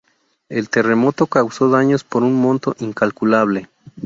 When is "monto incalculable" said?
2.33-3.69